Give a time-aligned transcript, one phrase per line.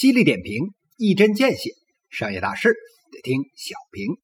[0.00, 1.72] 犀利点评，一针见血，
[2.08, 2.74] 商业大事
[3.12, 4.16] 得听小平。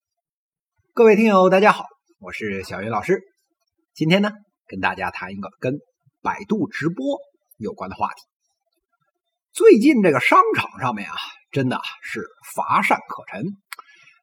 [0.94, 1.84] 各位听友，大家好，
[2.18, 3.20] 我是小云老师。
[3.92, 4.30] 今天呢，
[4.66, 5.74] 跟大家谈一个跟
[6.22, 7.18] 百度直播
[7.58, 8.22] 有关的话题。
[9.52, 11.14] 最近这个商场上面啊，
[11.52, 13.44] 真的是乏善可陈。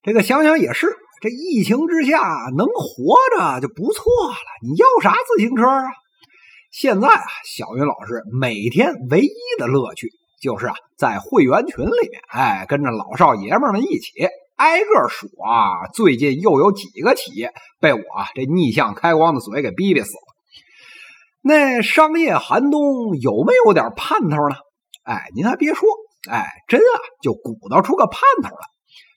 [0.01, 0.87] 这个想想也是，
[1.21, 2.17] 这疫情之下
[2.57, 4.35] 能活着就不错了。
[4.63, 5.85] 你要啥自行车啊？
[6.71, 10.09] 现在啊，小云老师每天唯一的乐趣。
[10.43, 15.87] 就是啊，在会员群里面，哎，跟着老少爷们们一起挨个数啊。
[15.93, 18.01] 最近又有几个企业被我
[18.35, 20.33] 这逆向开光的嘴给逼逼死了。
[21.41, 24.55] 那商业寒冬有没有点盼头呢？
[25.03, 25.87] 哎，您还别说，
[26.29, 28.67] 哎，真啊，就鼓捣出个盼头来。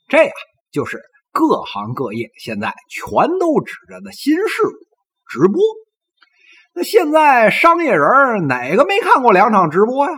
[0.07, 0.33] 这呀，
[0.71, 1.03] 就是
[1.33, 4.71] 各行各业现在全都指着的新事物——
[5.29, 5.61] 直播。
[6.73, 10.13] 那现在商业人哪个没看过两场直播呀？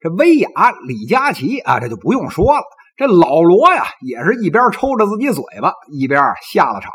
[0.00, 0.48] 这薇娅、
[0.86, 2.62] 李佳琦啊，这就不用说了。
[2.96, 6.92] 这老罗呀，也是一边抽着自己嘴巴，一边下了场。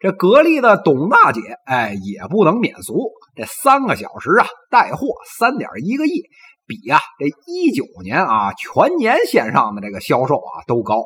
[0.00, 3.10] 这格力的董大姐，哎，也不能免俗。
[3.34, 5.06] 这三个小时啊，带货
[5.38, 6.22] 三点一个亿，
[6.66, 11.02] 比呀这一九年啊全年线上的这个销售啊都高。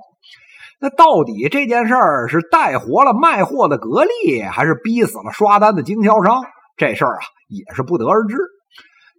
[0.81, 6.43] 那到底这件事儿是带活了卖货的格力，还是逼死了刷单的经销商？
[6.77, 8.37] 这事儿啊也是不得而知。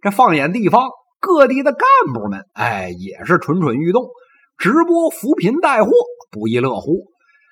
[0.02, 0.88] 这放眼地方。
[1.20, 1.82] 各地的干
[2.14, 4.08] 部们，哎，也是蠢蠢欲动，
[4.56, 5.90] 直播扶贫带货，
[6.30, 7.06] 不亦乐乎。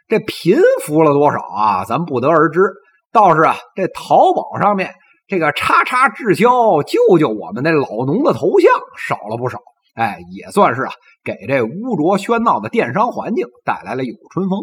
[0.09, 1.85] 这贫扶了多少啊？
[1.85, 2.61] 咱不得而知。
[3.13, 4.95] 倒是啊，这淘宝上面
[5.27, 9.59] 这个叉叉滞销，救救我们那老农的头像少了不少。
[9.95, 14.61] 哎，也算是啊，给这污浊喧闹的电商环境带来了一股春风。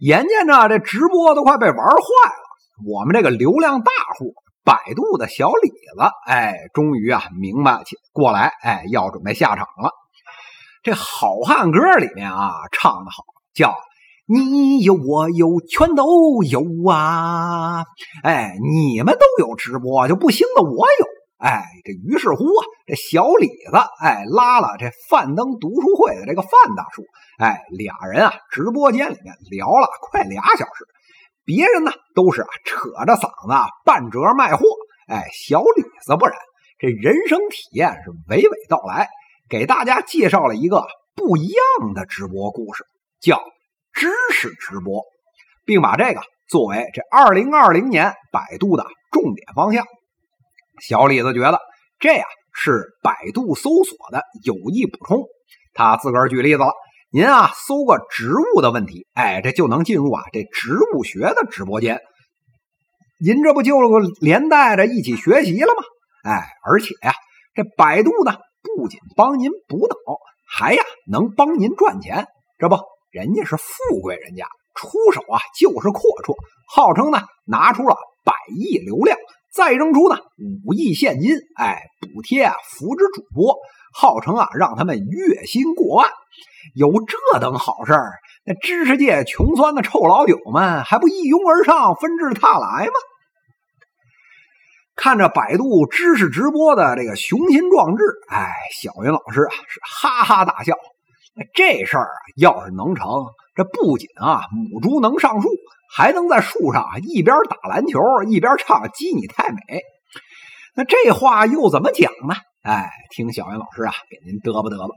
[0.00, 4.34] 眼见着这直播都快被玩坏了，我们这个流量大户。
[4.64, 5.76] 百度的小李子，
[6.26, 9.90] 哎，终于啊明白起过来，哎，要准备下场了。
[10.82, 13.24] 这好汉歌里面啊唱的好，
[13.54, 13.74] 叫
[14.26, 17.84] 你有我有全都有啊，
[18.22, 21.06] 哎，你们都有直播就不行的，我有，
[21.38, 27.02] 哎，这于是乎啊，这小李子，哎，拉了这范登读书会的这个范大叔，
[27.38, 30.86] 哎，俩人啊直播间里面聊了快俩小时。
[31.44, 34.64] 别人呢都是啊扯着嗓子半折卖货，
[35.08, 36.34] 哎，小李子不然，
[36.78, 39.08] 这人生体验是娓娓道来，
[39.48, 42.84] 给大家介绍了一个不一样的直播故事，
[43.20, 43.42] 叫
[43.92, 45.02] 知识直播，
[45.66, 49.84] 并把这个作为这二零二零年百度的重点方向。
[50.80, 51.60] 小李子觉得
[51.98, 55.24] 这呀是百度搜索的有益补充，
[55.74, 56.72] 他自个儿举例子了。
[57.14, 62.00] 您啊，搜个植物的问题，哎，这就能进入啊这植物学的直播间。
[63.22, 63.74] 您这不就
[64.22, 65.82] 连带着一起学习了吗？
[66.24, 67.12] 哎，而且呀，
[67.54, 69.94] 这百度呢，不仅帮您补脑，
[70.48, 72.28] 还呀能帮您赚钱。
[72.58, 72.78] 这不，
[73.10, 76.34] 人家是富贵人家，出手啊就是阔绰，
[76.66, 79.18] 号称呢拿出了百亿流量，
[79.52, 80.18] 再扔出呢
[80.64, 83.58] 五亿现金，哎，补贴啊扶植主播，
[83.92, 86.08] 号称啊让他们月薪过万。
[86.74, 88.12] 有这等好事儿，
[88.44, 92.92] 那知识界穷酸的臭老九们还不一拥而上，纷至沓来吗？
[94.94, 100.74] 看着百度知识直播的这个雄心壮志，哎，小云老师啊是哈哈大笑。
[101.34, 103.08] 那这事儿啊，要是能成，
[103.54, 105.48] 这不仅啊母猪能上树，
[105.94, 109.56] 还能在树上一边打篮球一边唱《鸡你太美》。
[110.74, 112.34] 那这话又怎么讲呢？
[112.62, 114.94] 哎，听小云老师啊给您嘚吧嘚吧。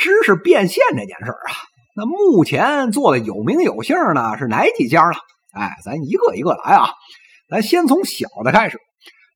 [0.00, 1.52] 知识变现这件事儿啊，
[1.94, 5.12] 那目前做的有名有姓呢是哪几家呢？
[5.52, 6.88] 哎，咱一个一个来啊。
[7.50, 8.78] 咱先从小的开始。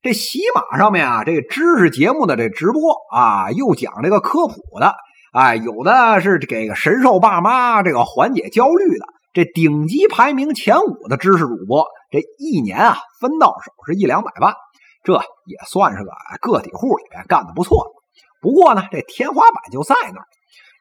[0.01, 4.95] 这喜马上面啊，这个知识节目的这直播啊，又讲这个科普的，
[5.33, 9.05] 哎，有的是给个神兽爸妈这个缓解焦虑的。
[9.33, 14.55] 这顶级排名前五的知识主播，这一年啊分到手是一两百万，
[15.03, 16.11] 这也算是个
[16.41, 17.91] 个体户里面干的不错的。
[18.41, 20.25] 不过呢，这天花板就在那儿。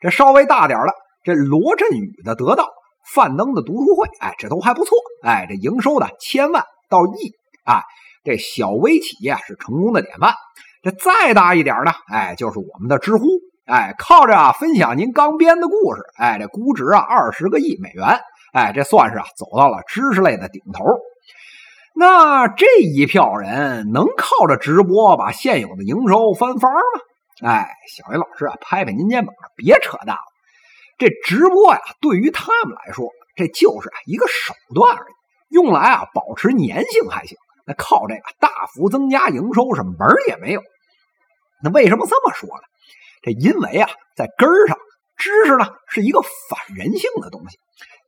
[0.05, 0.93] 这稍微大点了，
[1.23, 2.69] 这罗振宇的得到，
[3.15, 7.33] 范登的读书会，哎，这都还不错，哎，这营收的千万到亿，
[7.65, 7.81] 啊，
[8.23, 10.35] 这小微企业是成功的典范。
[10.83, 13.25] 这再大一点呢，哎，就是我们的知乎，
[13.65, 18.21] 哎，靠着啊分享您刚编的故事，哎，这估值啊二十个亿美元，
[18.53, 20.85] 哎，这算是啊走到了知识类的顶头。
[21.95, 27.01] 那这一票人能靠着直播把现有的营收翻番吗？
[27.43, 30.23] 哎，小云老师啊，拍拍您肩膀，别扯淡了。
[30.99, 35.15] 这直播呀，对于他们来说，这就是一个手段而已，
[35.49, 37.37] 用来啊保持粘性还行。
[37.67, 40.63] 那靠这个大幅增加营收是门儿也没有。
[41.63, 42.63] 那为什么这么说呢？
[43.23, 44.77] 这因为啊，在根儿上，
[45.17, 47.59] 知识呢是一个反人性的东西。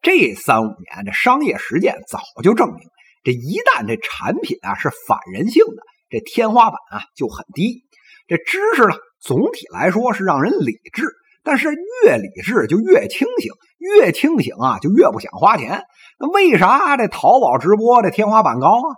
[0.02, 2.88] 这三五年，这商业实践早就证明，
[3.24, 7.82] 这一旦这产品啊是反人性的，这天花板啊就很低。
[8.28, 11.06] 这知识呢，总体来说是让人理智，
[11.44, 15.82] 但是越理智就越清醒，越清醒啊就越不想花钱。
[16.18, 18.88] 那为啥这淘宝直播这天花板高啊？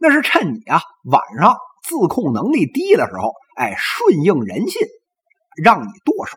[0.00, 4.86] 那是趁你啊晚上自控能力低的时候，哎，顺应人性。
[5.62, 6.36] 让你剁手，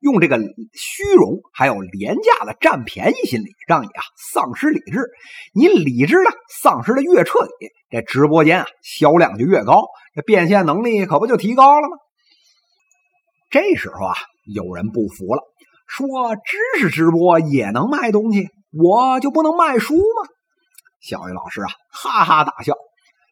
[0.00, 5.10] 用这个虚荣还有廉价的占便宜心理，让你啊丧失理智。
[5.54, 6.30] 你理智呢
[6.62, 11.96] 丧失的越彻底，这直播间啊销量就越高，这变现能力可不就提高了吗？
[13.50, 14.14] 这时候啊，
[14.44, 15.42] 有人不服了，
[15.86, 20.28] 说知识直播也能卖东西，我就不能卖书吗？
[21.00, 22.74] 小鱼老师啊，哈哈大笑，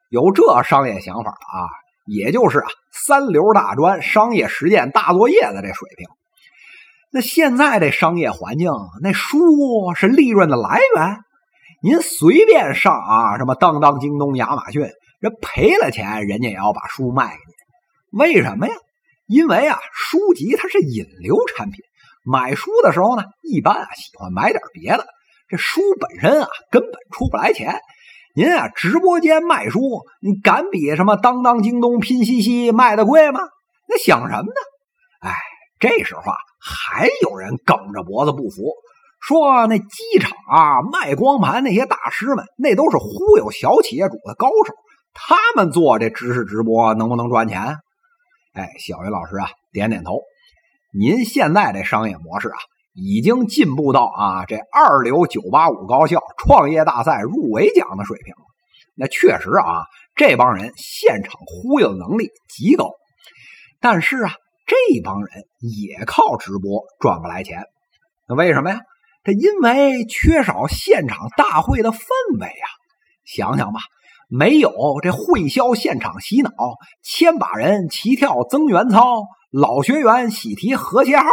[0.09, 1.84] 有这商业想法啊！
[2.05, 6.07] 也就是啊，三流大专商业实践大作业的这水平。
[7.11, 8.71] 那现在这商业环境，
[9.01, 11.19] 那书是利润的来源。
[11.83, 14.83] 您随便上啊，什么当当、京东、亚马逊，
[15.21, 18.19] 人赔了钱，人家也要把书卖给你。
[18.19, 18.75] 为什么呀？
[19.27, 21.81] 因为啊，书籍它是引流产品，
[22.25, 25.07] 买书的时候呢，一般啊喜欢买点别的。
[25.49, 27.79] 这书本身啊，根本出不来钱。
[28.37, 29.79] 您啊，直播间卖书，
[30.21, 33.39] 你敢比什么当当、京东、拼夕夕卖的贵吗？
[33.89, 34.53] 那想什么呢？
[35.21, 35.31] 哎，
[35.79, 38.75] 这时候啊，还有人梗着脖子不服，
[39.21, 44.75] 说那机场啊卖光盘那些大师们，那都是忽悠小企业主的高手，
[45.13, 47.77] 他们做这知识直播能不能赚钱？
[48.53, 50.21] 哎，小云老师啊，点点头。
[50.93, 52.57] 您现在这商业模式啊。
[52.95, 58.43] 已经进步到啊，这二流九八五高校创业大赛入围奖的水平了。
[58.95, 59.83] 那确实啊，
[60.15, 62.93] 这帮人现场忽悠能力极高。
[63.81, 64.33] 但是啊，
[64.67, 67.65] 这帮人也靠直播赚不来钱。
[68.29, 68.81] 那为什么呀？
[69.25, 71.99] 这因为缺少现场大会的氛
[72.39, 72.67] 围啊。
[73.25, 73.81] 想想吧，
[74.29, 74.71] 没有
[75.03, 76.51] 这会销现场洗脑，
[77.03, 81.25] 千把人齐跳增援操，老学员喜提和谐号。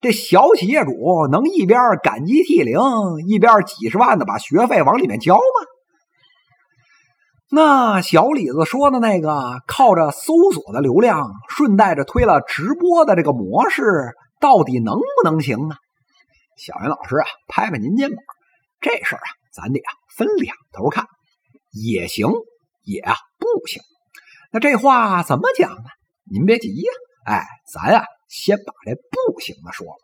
[0.00, 2.78] 这小企业主能一边感激涕零，
[3.26, 5.40] 一边几十万的把学费往里面交吗？
[7.48, 15.76] 那小李子说的那个靠着搜索的流量，顺带着推了直播的这个模式，到底能不能行呢？
[16.56, 18.18] 小云老师啊，拍拍您肩膀，
[18.80, 21.06] 这事儿啊，咱得啊分两头看，
[21.72, 22.28] 也行，
[22.82, 23.80] 也啊不行。
[24.52, 25.84] 那这话怎么讲呢？
[26.30, 26.92] 您别急呀，
[27.26, 28.04] 哎，咱呀。
[28.28, 29.98] 先把这不行的说了。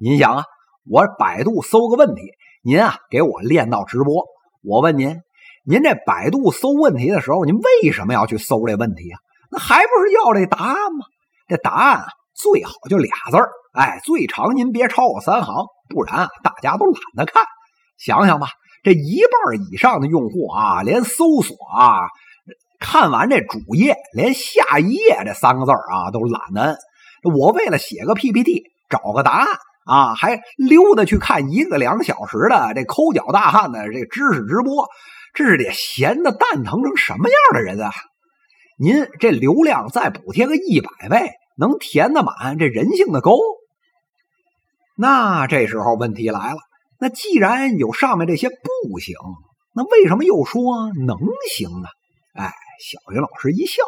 [0.00, 0.44] 您想啊，
[0.90, 2.22] 我百度搜个问题，
[2.62, 4.24] 您啊给我练到直播。
[4.62, 5.20] 我问您，
[5.64, 9.18] 您这百度搜问题的时候，您为什么要去搜这问题啊？
[9.50, 11.06] 那还不是要这答案吗？
[11.46, 15.54] 这答案啊，最好就俩字儿，哎，最长您别超过三行，
[15.88, 17.44] 不然啊，大家都懒得看。
[17.98, 18.48] 想想吧，
[18.82, 22.08] 这一半以上的用户啊，连搜索啊，
[22.80, 26.76] 看完这主页，连下一页这三个字啊，都懒得摁。
[27.24, 29.46] 我为了写个 PPT，找个答案
[29.86, 34.88] 啊，还溜达去看一个两小时的这抠脚大汉的这知识直播，
[35.32, 37.92] 这是得闲的蛋疼成什么样的人啊？
[38.78, 43.38] 您这流量再补贴个一百倍，能填得满这人性的沟？
[44.96, 46.58] 那这时候问题来了，
[46.98, 49.16] 那既然有上面这些不行，
[49.74, 51.16] 那为什么又说能
[51.56, 51.88] 行呢？
[52.34, 53.82] 哎，小云老师一笑。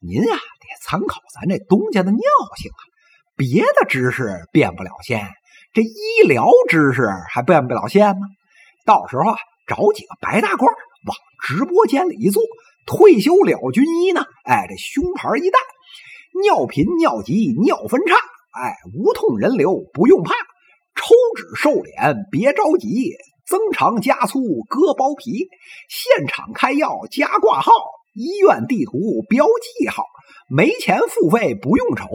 [0.00, 2.20] 您呀，得参考咱这东家的尿
[2.56, 2.80] 性啊！
[3.36, 5.28] 别的知识变不了现，
[5.72, 8.28] 这医疗知识还变不了现吗？
[8.84, 9.36] 到时候啊，
[9.66, 12.40] 找几个白大褂往直播间里一坐，
[12.86, 15.58] 退休了军医呢，哎，这胸牌一戴，
[16.44, 18.14] 尿频、尿急、尿分叉，
[18.52, 20.32] 哎，无痛人流不用怕，
[20.94, 24.38] 抽脂瘦脸别着急，增长加粗
[24.68, 25.48] 割包皮，
[25.88, 27.72] 现场开药加挂号。
[28.18, 28.98] 医院地图
[29.28, 30.02] 标记号，
[30.48, 32.08] 没钱付费不用愁，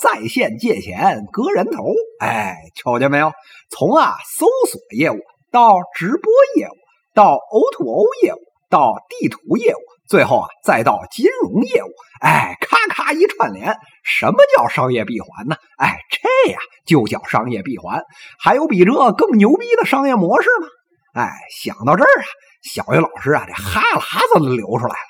[0.00, 1.82] 在线借钱割人头。
[2.20, 3.32] 哎，瞅见没有？
[3.68, 5.18] 从啊搜索业务
[5.50, 6.76] 到直播业务，
[7.12, 8.38] 到 O to O 业务，
[8.70, 11.88] 到地图业务，最后啊再到金融业务。
[12.20, 15.56] 哎，咔咔一串联，什么叫商业闭环呢？
[15.76, 18.04] 哎，这呀就叫商业闭环。
[18.38, 20.68] 还有比这更牛逼的商业模式吗？
[21.14, 22.24] 哎，想到这儿啊，
[22.62, 25.07] 小鱼老师啊这哈喇子都流出来了。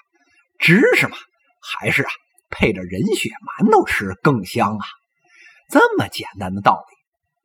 [0.58, 1.16] 知识嘛，
[1.60, 2.10] 还是啊，
[2.50, 4.86] 配着人血馒头吃更香啊！
[5.70, 6.96] 这么简单的道理，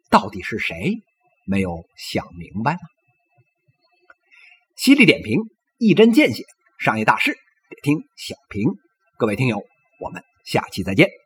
[0.10, 1.03] 到底是谁
[1.46, 2.79] 没有想明白呢？
[4.75, 5.39] 犀利点评，
[5.77, 6.43] 一针见血，
[6.79, 7.34] 商业大事
[7.70, 8.65] 得听小平。
[9.17, 9.63] 各位听友，
[10.00, 11.23] 我们下期再见。